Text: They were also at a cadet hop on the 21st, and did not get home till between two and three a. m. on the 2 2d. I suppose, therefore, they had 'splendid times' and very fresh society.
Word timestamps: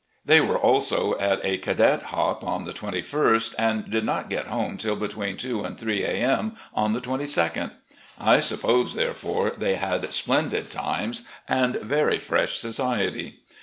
They 0.25 0.41
were 0.41 0.57
also 0.57 1.15
at 1.19 1.45
a 1.45 1.59
cadet 1.59 2.01
hop 2.09 2.43
on 2.43 2.65
the 2.65 2.73
21st, 2.73 3.53
and 3.59 3.87
did 3.87 4.03
not 4.03 4.31
get 4.31 4.47
home 4.47 4.79
till 4.79 4.95
between 4.95 5.37
two 5.37 5.63
and 5.63 5.77
three 5.79 6.01
a. 6.03 6.09
m. 6.09 6.57
on 6.73 6.93
the 6.93 6.99
2 7.01 7.11
2d. 7.11 7.71
I 8.17 8.39
suppose, 8.39 8.95
therefore, 8.95 9.51
they 9.55 9.75
had 9.75 10.11
'splendid 10.11 10.71
times' 10.71 11.21
and 11.47 11.75
very 11.75 12.17
fresh 12.17 12.57
society. 12.57 13.41